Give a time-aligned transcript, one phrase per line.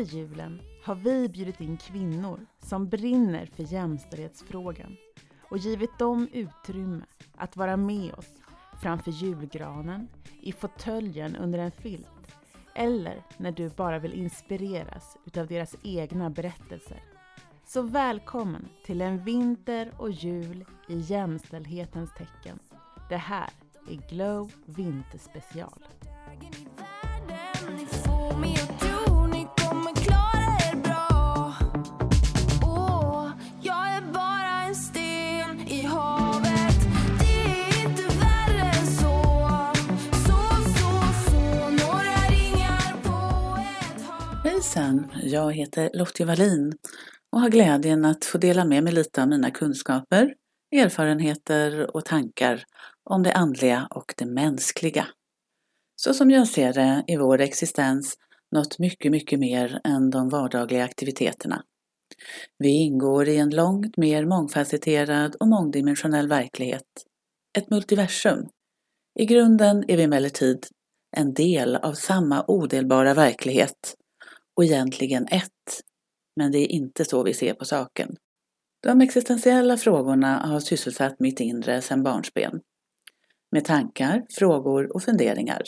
[0.00, 4.96] under julen har vi bjudit in kvinnor som brinner för jämställdhetsfrågan
[5.50, 7.04] och givit dem utrymme
[7.36, 8.34] att vara med oss
[8.82, 10.08] framför julgranen,
[10.42, 12.36] i fåtöljen under en filt
[12.74, 17.02] eller när du bara vill inspireras utav deras egna berättelser.
[17.66, 22.58] Så välkommen till en vinter och jul i jämställdhetens tecken.
[23.08, 23.50] Det här
[23.88, 25.84] är Glow Vinterspecial.
[44.70, 45.10] Hejsan!
[45.22, 46.72] Jag heter Lottie Wallin
[47.32, 50.34] och har glädjen att få dela med mig lite av mina kunskaper,
[50.76, 52.64] erfarenheter och tankar
[53.04, 55.06] om det andliga och det mänskliga.
[55.96, 58.16] Så som jag ser det är vår existens
[58.52, 61.64] något mycket, mycket mer än de vardagliga aktiviteterna.
[62.58, 67.04] Vi ingår i en långt mer mångfacetterad och mångdimensionell verklighet.
[67.58, 68.48] Ett multiversum.
[69.18, 70.66] I grunden är vi emellertid
[71.16, 73.96] en del av samma odelbara verklighet
[74.60, 75.82] och egentligen ett.
[76.36, 78.16] Men det är inte så vi ser på saken.
[78.82, 82.60] De existentiella frågorna har sysselsatt mitt inre sedan barnsben.
[83.52, 85.62] Med tankar, frågor och funderingar.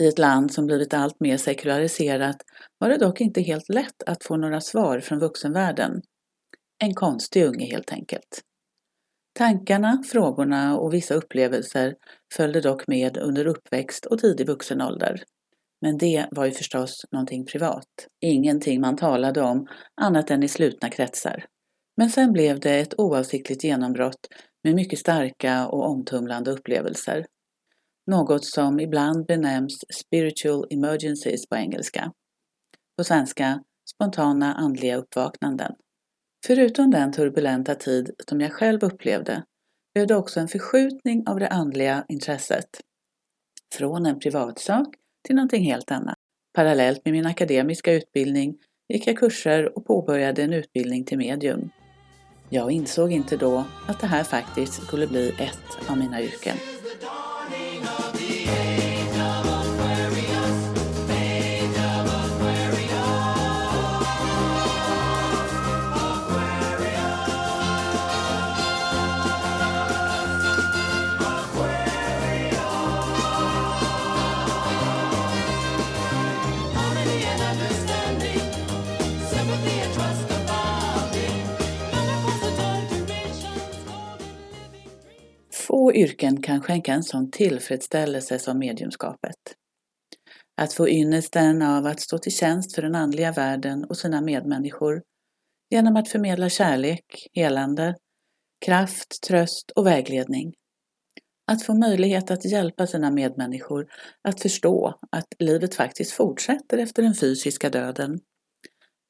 [0.00, 2.36] I ett land som blivit allt mer sekulariserat
[2.78, 6.02] var det dock inte helt lätt att få några svar från vuxenvärlden.
[6.78, 8.40] En konstig unge helt enkelt.
[9.38, 11.94] Tankarna, frågorna och vissa upplevelser
[12.32, 15.24] följde dock med under uppväxt och tidig vuxen ålder.
[15.84, 17.88] Men det var ju förstås någonting privat.
[18.20, 19.66] Ingenting man talade om
[20.00, 21.44] annat än i slutna kretsar.
[21.96, 24.28] Men sen blev det ett oavsiktligt genombrott
[24.62, 27.26] med mycket starka och omtumlande upplevelser.
[28.06, 32.12] Något som ibland benämns spiritual emergencies på engelska.
[32.98, 33.62] På svenska
[33.94, 35.72] spontana andliga uppvaknanden.
[36.46, 39.44] Förutom den turbulenta tid som jag själv upplevde
[39.94, 42.68] blev det också en förskjutning av det andliga intresset.
[43.74, 44.86] Från en privatsak
[45.24, 46.16] till någonting helt annat.
[46.54, 48.56] Parallellt med min akademiska utbildning
[48.88, 51.70] gick jag kurser och påbörjade en utbildning till medium.
[52.50, 56.56] Jag insåg inte då att det här faktiskt skulle bli ett av mina yrken.
[85.94, 89.36] Få yrken kan skänka en sån tillfredsställelse som mediumskapet.
[90.56, 95.02] Att få ynnesten av att stå till tjänst för den andliga världen och sina medmänniskor
[95.70, 97.94] genom att förmedla kärlek, helande,
[98.64, 100.52] kraft, tröst och vägledning.
[101.52, 103.86] Att få möjlighet att hjälpa sina medmänniskor
[104.22, 108.20] att förstå att livet faktiskt fortsätter efter den fysiska döden.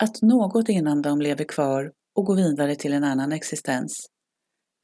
[0.02, 4.13] Att något inom dem lever kvar och går vidare till en annan existens.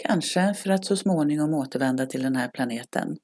[0.03, 3.17] Kanske för att så småningom återvända till den här planeten.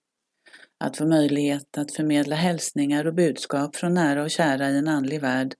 [0.84, 5.20] Att få möjlighet att förmedla hälsningar och budskap från nära och kära i en andlig
[5.20, 5.54] värld.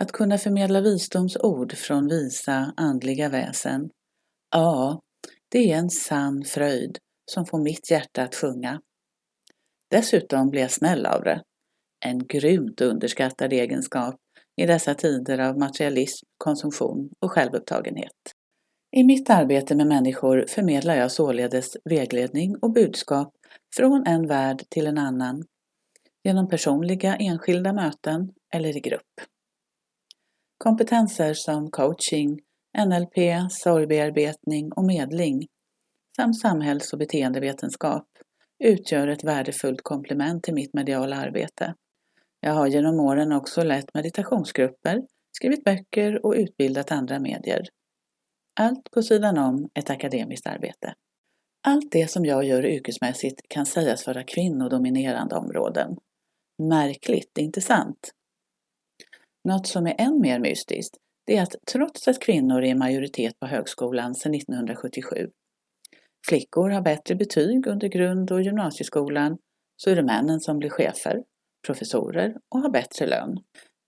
[0.00, 3.90] Att kunna förmedla visdomsord från visa andliga väsen.
[4.50, 5.00] Ja,
[5.48, 6.98] det är en sann fröjd
[7.30, 8.80] som får mitt hjärta att sjunga.
[9.90, 11.42] Dessutom blir jag snäll av det.
[12.04, 14.16] En grymt underskattad egenskap
[14.56, 18.31] i dessa tider av materialism, konsumtion och självupptagenhet.
[18.96, 23.32] I mitt arbete med människor förmedlar jag således vägledning och budskap
[23.76, 25.44] från en värld till en annan
[26.24, 29.20] genom personliga enskilda möten eller i grupp.
[30.58, 32.40] Kompetenser som coaching,
[32.86, 35.46] NLP, sorgbearbetning och medling
[36.16, 38.06] samt samhälls och beteendevetenskap
[38.64, 41.74] utgör ett värdefullt komplement till mitt mediala arbete.
[42.40, 45.02] Jag har genom åren också lett meditationsgrupper,
[45.36, 47.68] skrivit böcker och utbildat andra medier.
[48.60, 50.94] Allt på sidan om ett akademiskt arbete.
[51.66, 55.96] Allt det som jag gör yrkesmässigt kan sägas vara kvinnodominerande områden.
[56.62, 58.12] Märkligt, inte sant?
[59.48, 60.96] Något som är än mer mystiskt,
[61.26, 65.30] det är att trots att kvinnor är i majoritet på högskolan sedan 1977,
[66.28, 69.38] flickor har bättre betyg under grund och gymnasieskolan,
[69.76, 71.22] så är det männen som blir chefer,
[71.66, 73.38] professorer och har bättre lön.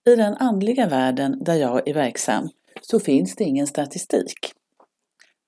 [0.09, 2.49] I den andliga världen där jag är verksam
[2.81, 4.51] så finns det ingen statistik.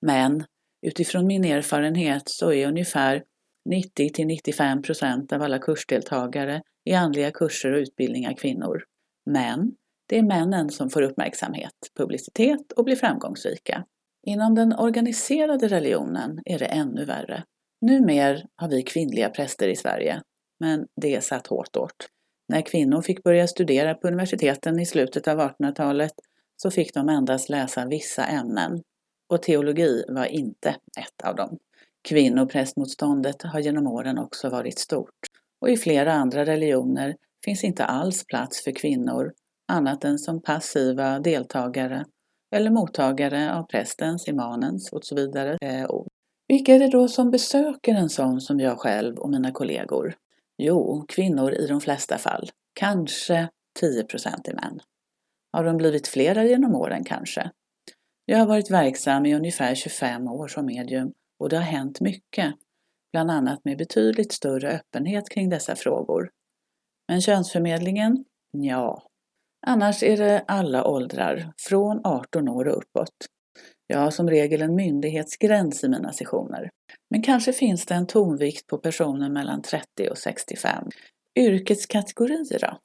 [0.06, 0.44] Men
[0.86, 3.22] utifrån min erfarenhet så är ungefär
[3.68, 8.84] 90 till 95 procent av alla kursdeltagare i andliga kurser och utbildningar kvinnor.
[9.30, 9.72] Men
[10.08, 13.84] Det är männen som får uppmärksamhet, publicitet och blir framgångsrika.
[14.26, 17.44] Inom den organiserade religionen är det ännu värre.
[17.80, 20.22] Numer har vi kvinnliga präster i Sverige,
[20.60, 22.08] men det satt hårt åt.
[22.48, 26.12] När kvinnor fick börja studera på universiteten i slutet av 1800-talet
[26.62, 28.82] så fick de endast läsa vissa ämnen
[29.28, 31.58] och teologi var inte ett av dem.
[32.08, 35.26] Kvinnoprästmotståndet har genom åren också varit stort
[35.60, 39.32] och i flera andra religioner finns inte alls plats för kvinnor
[39.68, 42.04] annat än som passiva deltagare
[42.54, 46.08] eller mottagare av prästens, imanens och så vidare eh, ord.
[46.48, 50.14] Vilka är det då som besöker en sån som jag själv och mina kollegor?
[50.58, 52.50] Jo, kvinnor i de flesta fall.
[52.72, 53.48] Kanske
[53.80, 54.80] 10 procent är män.
[55.58, 57.50] Har de blivit flera genom åren kanske?
[58.24, 62.54] Jag har varit verksam i ungefär 25 år som medium och det har hänt mycket,
[63.12, 66.30] bland annat med betydligt större öppenhet kring dessa frågor.
[67.08, 68.24] Men könsförmedlingen?
[68.50, 69.02] Ja.
[69.66, 73.16] Annars är det alla åldrar, från 18 år och uppåt.
[73.86, 76.70] Jag har som regel en myndighetsgräns i mina sessioner.
[77.10, 80.84] Men kanske finns det en tonvikt på personer mellan 30 och 65.
[81.38, 82.78] Yrkeskategorier då?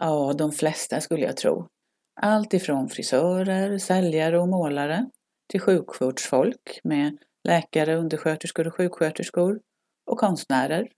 [0.00, 1.68] Ja, de flesta skulle jag tro.
[2.16, 5.06] Allt ifrån frisörer, säljare och målare
[5.48, 7.16] till sjukvårdsfolk med
[7.48, 9.60] läkare, undersköterskor och sjuksköterskor
[10.10, 10.88] och konstnärer.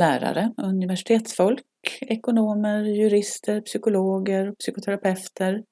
[0.00, 1.64] Lärare, universitetsfolk,
[2.00, 5.64] ekonomer, jurister, psykologer, psykoterapeuter,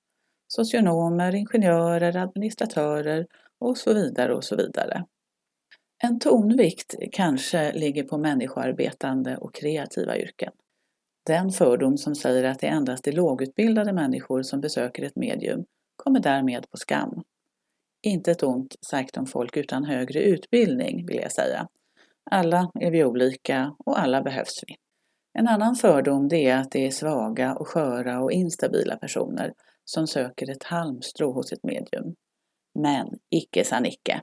[0.49, 3.27] socionomer, ingenjörer, administratörer
[3.59, 5.05] och så vidare och så vidare.
[6.03, 10.53] En tonvikt kanske ligger på människoarbetande och kreativa yrken.
[11.31, 15.65] Den fördom som säger att det endast är lågutbildade människor som besöker ett medium
[15.97, 17.23] kommer därmed på skam.
[18.03, 21.69] Inte ett ont sagt om folk utan högre utbildning, vill jag säga.
[22.31, 24.77] Alla är vi olika och alla behövs vi.
[25.39, 29.53] En annan fördom det är att det är svaga och sköra och instabila personer
[29.85, 32.15] som söker ett halmstrå hos ett medium.
[32.79, 34.23] Men icke sa Nicke.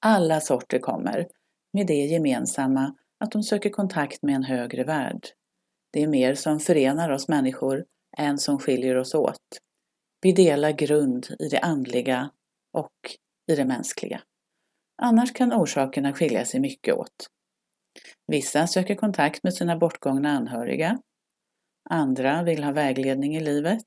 [0.00, 1.26] Alla sorter kommer,
[1.72, 5.26] med det gemensamma att de söker kontakt med en högre värld.
[5.92, 7.84] Det är mer som förenar oss människor
[8.18, 9.58] än som skiljer oss åt.
[10.22, 12.30] Vi delar grund i det andliga
[12.72, 12.92] och
[13.52, 14.22] i det mänskliga.
[15.02, 17.26] Annars kan orsakerna skilja sig mycket åt.
[18.26, 20.98] Vissa söker kontakt med sina bortgångna anhöriga.
[21.90, 23.86] Andra vill ha vägledning i livet.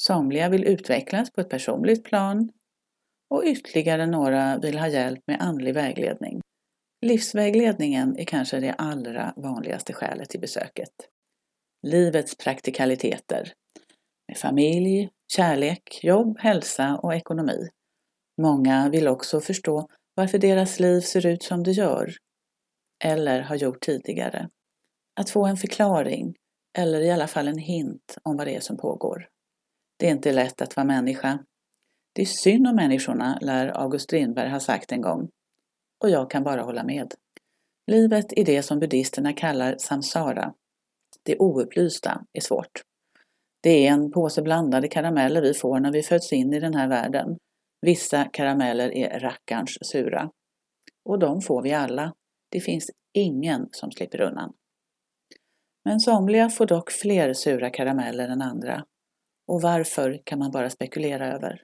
[0.00, 2.50] Somliga vill utvecklas på ett personligt plan
[3.30, 6.40] och ytterligare några vill ha hjälp med andlig vägledning.
[7.00, 10.92] Livsvägledningen är kanske det allra vanligaste skälet till besöket.
[11.86, 13.52] Livets praktikaliteter
[14.28, 17.68] med familj, kärlek, jobb, hälsa och ekonomi.
[18.42, 22.14] Många vill också förstå varför deras liv ser ut som det gör
[23.04, 24.48] eller har gjort tidigare.
[25.20, 26.34] Att få en förklaring
[26.78, 29.28] eller i alla fall en hint om vad det är som pågår.
[29.98, 31.38] Det är inte lätt att vara människa.
[32.12, 35.30] Det är synd om människorna, lär August Strindberg ha sagt en gång.
[36.04, 37.14] Och jag kan bara hålla med.
[37.90, 40.54] Livet i det som buddhisterna kallar samsara.
[41.22, 42.82] Det oupplysta är svårt.
[43.62, 46.88] Det är en påse blandade karameller vi får när vi föds in i den här
[46.88, 47.38] världen.
[47.80, 50.30] Vissa karameller är rackarns sura.
[51.04, 52.14] Och de får vi alla.
[52.50, 54.52] Det finns ingen som slipper undan.
[55.84, 58.84] Men somliga får dock fler sura karameller än andra.
[59.48, 61.62] Och varför kan man bara spekulera över.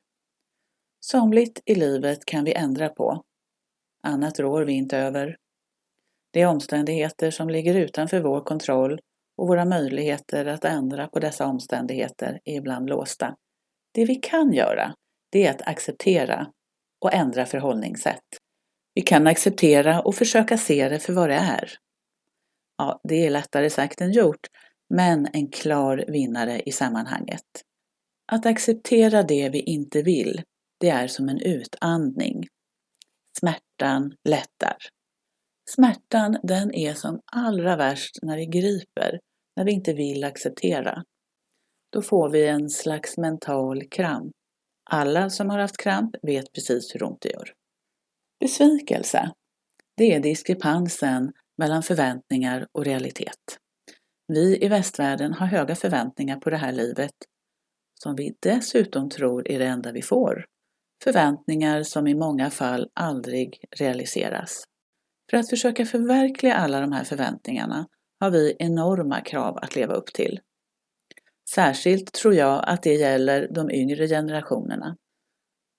[1.00, 3.24] Somligt i livet kan vi ändra på.
[4.02, 5.36] Annat rår vi inte över.
[6.32, 9.00] Det är omständigheter som ligger utanför vår kontroll
[9.36, 13.36] och våra möjligheter att ändra på dessa omständigheter är ibland låsta.
[13.94, 14.94] Det vi kan göra,
[15.32, 16.46] det är att acceptera
[17.04, 18.24] och ändra förhållningssätt.
[18.94, 21.72] Vi kan acceptera och försöka se det för vad det är.
[22.78, 24.46] Ja, det är lättare sagt än gjort,
[24.94, 27.44] men en klar vinnare i sammanhanget.
[28.32, 30.42] Att acceptera det vi inte vill,
[30.80, 32.46] det är som en utandning.
[33.42, 34.76] Smärtan lättar.
[35.70, 39.20] Smärtan, den är som allra värst när det griper,
[39.56, 41.04] när vi inte vill acceptera.
[41.92, 44.32] Då får vi en slags mental kramp.
[44.90, 47.52] Alla som har haft kramp vet precis hur ont det gör.
[48.40, 49.32] Besvikelse,
[49.96, 53.58] det är diskrepansen mellan förväntningar och realitet.
[54.28, 57.14] Vi i västvärlden har höga förväntningar på det här livet
[58.02, 60.44] som vi dessutom tror är det enda vi får.
[61.04, 64.64] Förväntningar som i många fall aldrig realiseras.
[65.30, 67.86] För att försöka förverkliga alla de här förväntningarna
[68.20, 70.40] har vi enorma krav att leva upp till.
[71.54, 74.96] Särskilt tror jag att det gäller de yngre generationerna.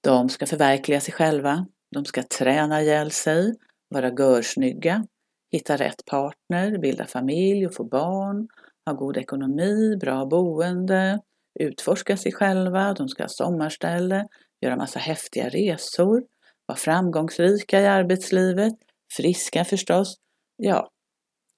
[0.04, 3.54] De ska förverkliga sig själva, de ska träna ihjäl sig,
[3.90, 5.08] vara görsnygga,
[5.52, 8.48] hitta rätt partner, bilda familj och få barn,
[8.86, 11.20] ha god ekonomi, bra boende,
[11.60, 14.28] utforska sig själva, de ska ha sommarställe,
[14.64, 16.24] göra massa häftiga resor,
[16.66, 18.74] vara framgångsrika i arbetslivet,
[19.18, 20.16] friska förstås,
[20.58, 20.90] ja,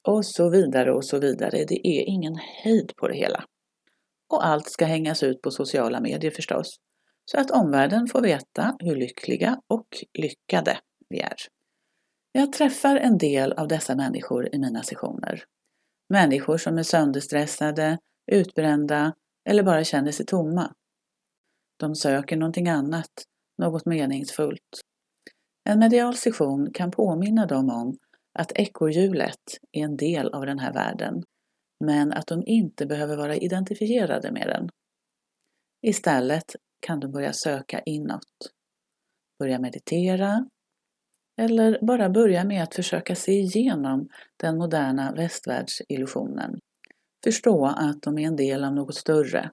[0.08, 1.66] och så vidare och så vidare.
[1.68, 3.44] Det är ingen hejd på det hela.
[4.30, 6.80] Och allt ska hängas ut på sociala medier förstås,
[7.26, 10.78] så att omvärlden får veta hur lyckliga och lyckade
[11.10, 11.36] vi är.
[12.32, 15.44] Jag träffar en del av dessa människor i mina sessioner.
[16.10, 17.98] Människor som är sönderstressade,
[18.32, 19.14] utbrända
[19.50, 20.74] eller bara känner sig tomma.
[21.78, 23.12] De söker någonting annat,
[23.58, 24.82] något meningsfullt.
[25.70, 27.98] En medial session kan påminna dem om
[28.40, 31.24] att ekorrhjulet är en del av den här världen,
[31.86, 34.70] men att de inte behöver vara identifierade med den.
[35.82, 38.52] Istället kan de börja söka inåt.
[39.40, 40.50] Börja meditera,
[41.38, 46.60] eller bara börja med att försöka se igenom den moderna västvärldsillusionen.
[47.24, 49.52] Förstå att de är en del av något större.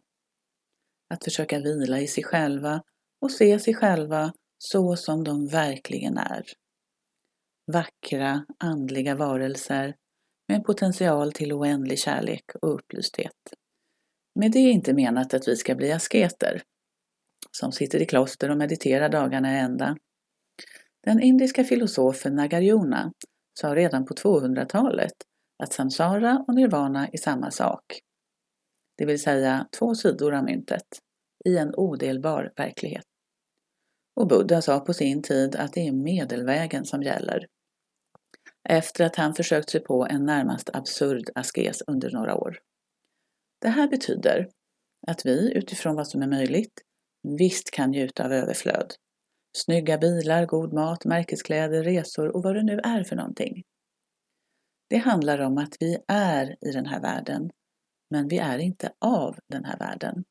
[1.12, 2.82] Att försöka vila i sig själva
[3.20, 6.44] och se sig själva så som de verkligen är.
[7.72, 9.94] Vackra, andliga varelser
[10.48, 13.36] med potential till oändlig kärlek och upplysthet.
[14.34, 16.62] Med det är inte menat att vi ska bli asketer
[17.50, 19.96] som sitter i kloster och mediterar dagarna i ända
[21.04, 23.12] den indiska filosofen Nagarjuna
[23.60, 25.12] sa redan på 200-talet
[25.62, 28.00] att samsara och nirvana är samma sak.
[29.02, 30.86] Det vill säga två sidor av myntet,
[31.44, 33.04] i en odelbar verklighet.
[34.20, 37.46] Och Buddha sa på sin tid att det är medelvägen som gäller.
[38.68, 42.58] Efter att han försökt sig på en närmast absurd askes under några år.
[43.60, 44.48] Det här betyder
[45.06, 46.82] att vi utifrån vad som är möjligt
[47.38, 48.94] visst kan njuta av överflöd
[49.56, 53.62] Snygga bilar, god mat, märkeskläder, resor och vad det nu är för någonting.
[54.90, 57.50] Det handlar om att vi är i den här världen,
[58.12, 60.24] men vi är inte av den här världen.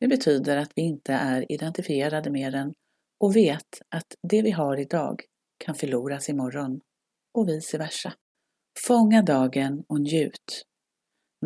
[0.00, 2.74] Det betyder att vi inte är identifierade med den
[3.20, 5.22] och vet att det vi har idag
[5.64, 6.80] kan förloras imorgon
[7.34, 8.12] och vice versa.
[8.86, 10.66] Fånga dagen och njut.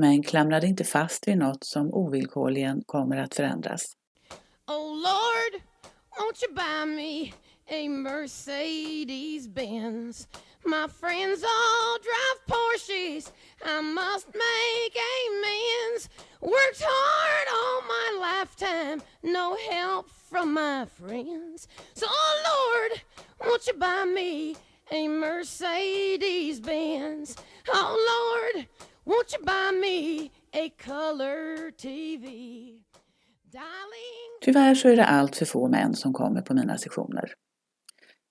[0.01, 3.83] Men klamra dig inte fast vid något som ovillkorligen kommer att förändras.
[4.67, 5.63] Oh Lord,
[6.11, 7.33] won't you buy me
[7.71, 10.29] a Mercedes Benz?
[10.67, 13.31] My friends all drive Porsches.
[13.65, 16.09] I must make amends.
[16.41, 21.69] Worked hard all my lifetime, no help from my friends.
[21.95, 23.01] So, oh Lord,
[23.41, 24.57] won't you buy me
[24.91, 27.37] a Mercedes Benz?
[27.69, 28.67] Oh Lord,
[29.05, 32.81] won't you buy me a color TV?
[34.41, 37.33] Tyvärr så är det allt för få män som kommer på mina sessioner.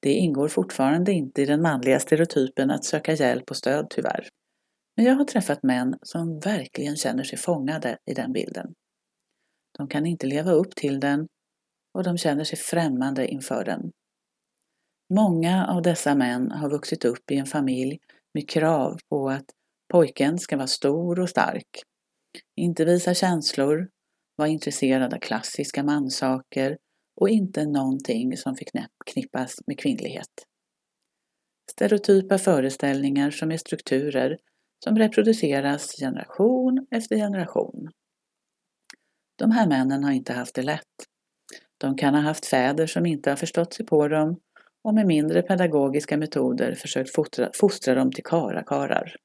[0.04, 4.28] Det ingår fortfarande inte i den manliga stereotypen att söka hjälp och stöd tyvärr.
[4.96, 8.74] Men jag har träffat män som verkligen känner sig fångade i den bilden.
[9.78, 11.28] De kan inte leva upp till den
[11.94, 13.92] och de känner sig främmande inför den.
[15.14, 18.00] Många av dessa män har vuxit upp i en familj
[18.34, 19.46] med krav på att
[19.92, 21.70] pojken ska vara stor och stark,
[22.56, 23.90] inte visa känslor,
[24.36, 26.78] vara intresserad av klassiska mansaker
[27.16, 30.30] och inte någonting som förknippas med kvinnlighet.
[31.72, 34.38] Stereotypa föreställningar som är strukturer
[34.84, 37.90] som reproduceras generation efter generation.
[39.36, 40.94] De här männen har inte haft det lätt.
[41.78, 44.40] De kan ha haft fäder som inte har förstått sig på dem
[44.84, 49.16] och med mindre pedagogiska metoder försökt fostra, fostra dem till karakarar.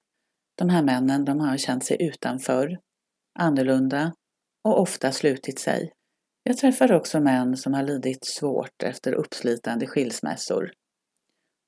[0.55, 2.79] De här männen de har känt sig utanför,
[3.39, 4.13] annorlunda
[4.65, 5.93] och ofta slutit sig.
[6.49, 10.71] Jag träffar också män som har lidit svårt efter uppslitande skilsmässor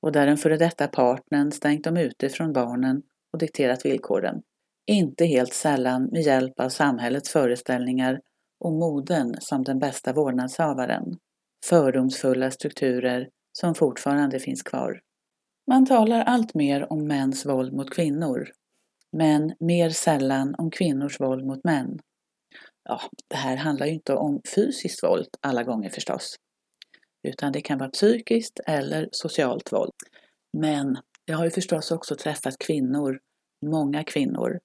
[0.01, 3.01] och där den före detta partnern stängt dem ute från barnen
[3.33, 4.41] och dikterat villkoren.
[4.87, 8.19] Inte helt sällan med hjälp av samhällets föreställningar
[8.59, 11.17] om moden som den bästa vårdnadshavaren.
[11.65, 14.99] Fördomsfulla strukturer som fortfarande finns kvar.
[15.67, 18.47] Man talar allt mer om mäns våld mot kvinnor,
[19.11, 21.99] men mer sällan om kvinnors våld mot män
[22.83, 26.35] ja, det här handlar ju inte om fysiskt våld alla gånger förstås.
[27.27, 29.93] Utan det kan vara psykiskt eller socialt våld.
[30.57, 33.19] Men jag har ju förstås också träffat kvinnor,
[33.65, 34.59] många kvinnor,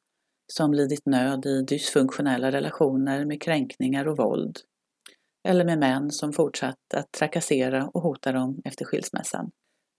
[0.52, 4.58] som lidit nöd i dysfunktionella relationer med kränkningar och våld.
[5.48, 9.50] Eller med män som fortsatt att trakassera och hota dem efter skilsmässan.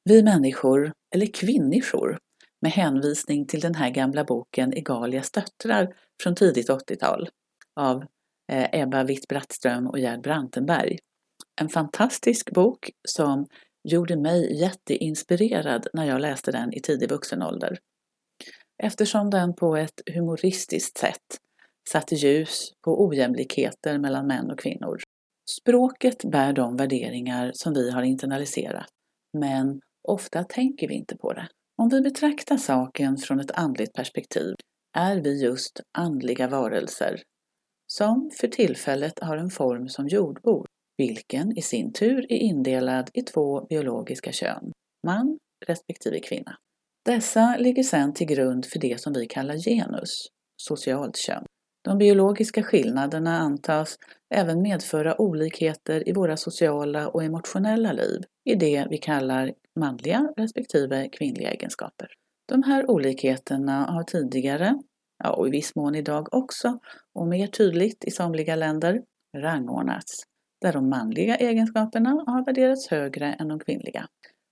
[0.04, 2.20] Vi människor, eller kvinniskor,
[2.62, 7.30] med hänvisning till den här gamla boken Egalias döttrar från tidigt 80-tal,
[7.78, 8.04] av
[8.52, 10.98] eh, Ebba Witt-Brattström och Gerd Brantenberg.
[11.62, 13.46] En fantastisk bok som
[13.84, 17.80] gjorde mig jätteinspirerad när jag läste den i tidig vuxen ålder.
[18.84, 21.38] Eftersom den på ett humoristiskt sätt
[21.90, 24.98] satte ljus på ojämlikheter mellan män och kvinnor.
[25.62, 28.88] Språket bär de värderingar som vi har internaliserat,
[29.38, 31.48] men ofta tänker vi inte på det.
[31.78, 34.56] Om vi betraktar saken från ett andligt perspektiv
[34.98, 37.22] är vi just andliga varelser
[37.88, 40.68] som för tillfället har en form som jordbor,
[40.98, 44.72] vilken i sin tur är indelad i två biologiska kön,
[45.08, 46.58] man respektive kvinna.
[47.06, 50.28] Dessa ligger sedan till grund för det som vi kallar genus,
[50.62, 51.44] socialt kön.
[51.84, 53.98] De biologiska skillnaderna antas
[54.36, 61.10] även medföra olikheter i våra sociala och emotionella liv, i det vi kallar manliga respektive
[61.10, 62.08] kvinnliga egenskaper.
[62.48, 64.80] De här olikheterna har tidigare,
[65.24, 66.80] ja, och i viss mån idag också,
[67.16, 69.02] och mer tydligt i somliga länder,
[69.38, 70.24] rangordnats,
[70.62, 74.08] där de manliga egenskaperna har värderats högre än de kvinnliga.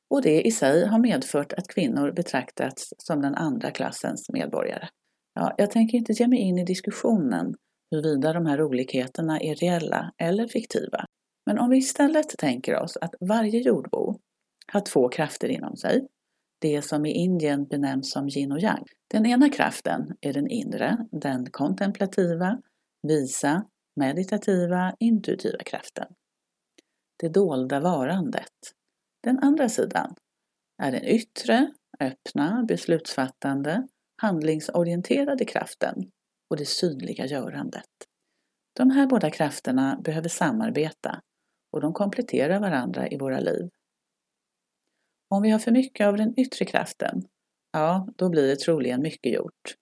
[0.10, 4.88] Och det i sig har medfört att kvinnor betraktats som den andra klassens medborgare.
[5.34, 7.56] Ja, jag tänker inte ge mig in i diskussionen
[7.92, 11.06] huruvida de här olikheterna är reella eller fiktiva.
[11.46, 14.20] Men om vi istället tänker oss att varje jordbo
[14.74, 16.08] har två krafter inom sig,
[16.66, 18.86] det som i Indien benämns som yin och yang.
[19.08, 22.62] Den ena kraften är den inre, den kontemplativa,
[23.08, 26.08] visa, meditativa, intuitiva kraften.
[27.20, 28.54] Det dolda varandet.
[29.24, 30.16] Den andra sidan
[30.84, 33.88] är den yttre, öppna, beslutsfattande,
[34.22, 36.12] handlingsorienterade kraften
[36.50, 37.90] och det synliga görandet.
[38.78, 41.22] De här båda krafterna behöver samarbeta
[41.72, 43.70] och de kompletterar varandra i våra liv.
[45.36, 47.22] Om vi har för mycket av den yttre kraften,
[47.72, 49.76] ja, då blir det troligen mycket gjort.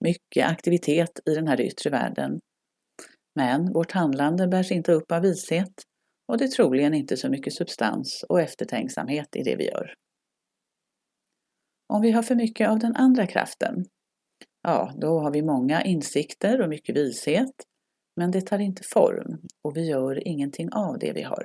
[0.00, 2.40] Mycket aktivitet i den här yttre världen.
[3.34, 5.72] Men vårt handlande bärs inte upp av vishet
[6.28, 9.94] och det är troligen inte så mycket substans och eftertänksamhet i det vi gör.
[11.88, 13.84] Om vi har för mycket av den andra kraften,
[14.62, 17.54] ja, då har vi många insikter och mycket vishet,
[18.16, 21.44] men det tar inte form och vi gör ingenting av det vi har.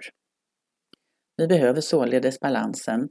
[1.37, 3.09] Vi behöver således balansen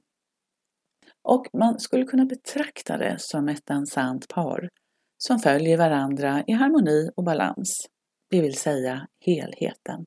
[1.26, 4.68] och man skulle kunna betrakta det som ett dansant par
[5.18, 7.86] som följer varandra i harmoni och balans,
[8.30, 10.04] det vill säga helheten.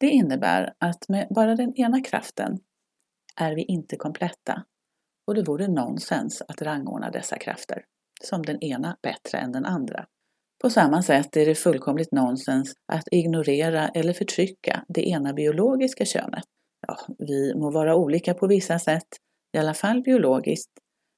[0.00, 2.58] Det innebär att med bara den ena kraften
[3.36, 4.64] är vi inte kompletta
[5.26, 7.84] och det vore nonsens att rangordna dessa krafter
[8.24, 10.06] som den ena bättre än den andra.
[10.62, 16.44] På samma sätt är det fullkomligt nonsens att ignorera eller förtrycka det ena biologiska könet.
[16.86, 19.08] Ja, vi må vara olika på vissa sätt,
[19.52, 20.72] i alla fall biologiskt,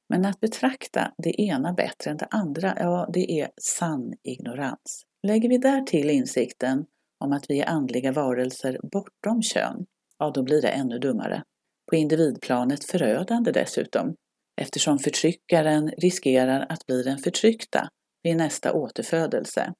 [0.08, 5.04] men att betrakta det ena bättre än det andra, ja, det är sann ignorans.
[5.26, 6.86] Lägger vi där till insikten
[7.24, 9.86] om att vi är andliga varelser bortom kön,
[10.18, 11.42] ja, då blir det ännu dummare.
[11.90, 14.14] På individplanet förödande dessutom,
[14.60, 17.88] eftersom förtryckaren riskerar att bli den förtryckta
[18.22, 19.72] vid nästa återfödelse.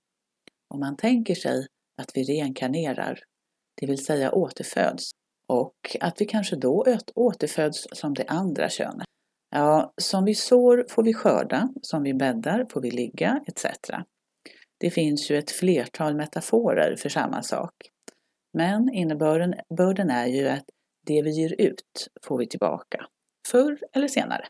[0.75, 1.67] Om man tänker sig
[2.03, 3.19] att vi reinkarnerar,
[3.81, 5.11] det vill säga återföds,
[5.49, 9.07] och att vi kanske då återföds som det andra könet.
[9.51, 13.67] Ja, som vi sår får vi skörda, som vi bäddar får vi ligga, etc.
[14.81, 17.75] Det finns ju ett flertal metaforer för samma sak.
[18.53, 20.65] Men innebörden är ju att
[21.07, 23.07] det vi ger ut får vi tillbaka,
[23.49, 24.47] förr eller senare.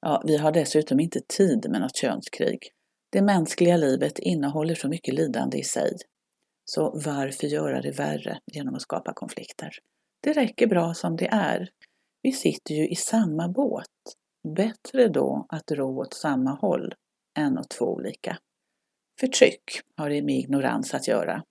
[0.00, 2.58] Ja, vi har dessutom inte tid med något könskrig.
[3.10, 5.96] Det mänskliga livet innehåller så mycket lidande i sig.
[6.64, 9.70] Så varför göra det värre genom att skapa konflikter?
[10.22, 11.70] Det räcker bra som det är.
[12.22, 13.86] Vi sitter ju i samma båt.
[14.56, 16.94] Bättre då att ro åt samma håll
[17.38, 18.38] än åt två olika.
[19.20, 19.62] Förtryck
[19.96, 21.42] har det med ignorans att göra.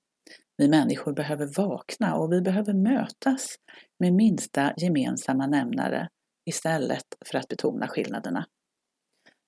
[0.57, 3.55] Vi människor behöver vakna och vi behöver mötas
[3.99, 6.09] med minsta gemensamma nämnare
[6.45, 8.45] istället för att betona skillnaderna.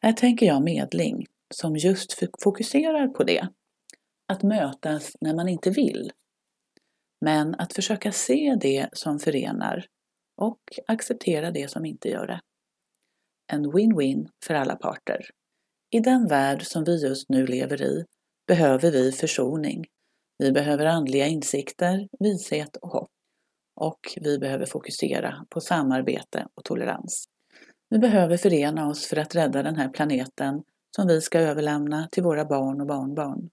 [0.01, 3.47] Här tänker jag medling som just fokuserar på det.
[4.27, 6.11] Att mötas när man inte vill.
[7.23, 9.85] Men att försöka se det som förenar
[10.37, 12.39] och acceptera det som inte gör det.
[13.53, 15.25] En win-win för alla parter.
[15.89, 18.05] I den värld som vi just nu lever i
[18.47, 19.85] behöver vi försoning.
[20.37, 23.11] Vi behöver andliga insikter, vishet och hopp.
[23.75, 27.25] Och vi behöver fokusera på samarbete och tolerans.
[27.89, 30.63] Vi behöver förena oss för att rädda den här planeten
[30.95, 33.49] som vi ska överlämna till våra barn och barnbarn.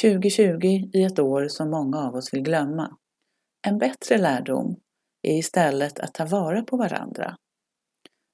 [0.00, 2.96] 2020 i ett år som många av oss vill glömma.
[3.66, 4.76] En bättre lärdom
[5.22, 7.36] är istället att ta vara på varandra.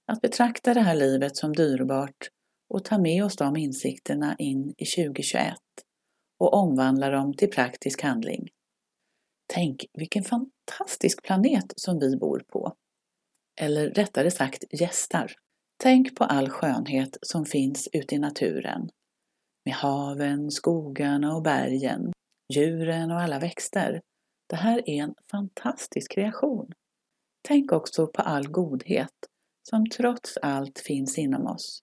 [0.07, 2.29] Att betrakta det här livet som dyrbart
[2.69, 5.55] och ta med oss de insikterna in i 2021
[6.39, 8.49] och omvandla dem till praktisk handling.
[9.47, 12.75] Tänk vilken fantastisk planet som vi bor på.
[13.61, 15.33] Eller rättare sagt gästar.
[15.83, 18.91] Tänk på all skönhet som finns ute i naturen
[19.69, 22.13] med haven, skogarna och bergen,
[22.55, 24.01] djuren och alla växter.
[24.49, 26.73] Det här är en fantastisk kreation.
[27.49, 29.15] Tänk också på all godhet
[29.71, 31.81] som trots allt finns inom oss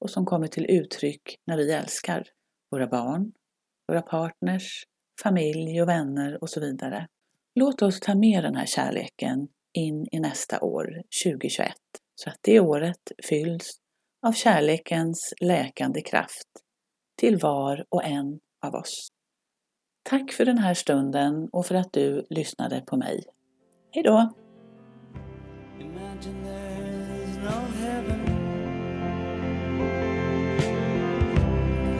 [0.00, 2.24] och som kommer till uttryck när vi älskar
[2.70, 3.32] våra barn,
[3.88, 4.84] våra partners,
[5.22, 7.08] familj och vänner och så vidare.
[7.54, 11.72] Låt oss ta med den här kärleken in i nästa år, 2021,
[12.14, 13.70] så att det året fylls
[14.26, 16.48] av kärlekens läkande kraft
[17.20, 19.08] till var och en av oss.
[20.02, 23.24] Tack för den här stunden och för att du lyssnade på mig.
[23.90, 24.32] Hej då!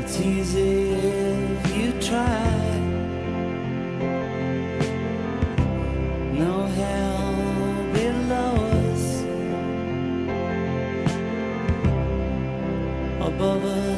[0.01, 2.51] It's easy if you try.
[6.39, 7.35] No hell
[7.93, 9.25] below us.
[13.21, 13.90] Above us.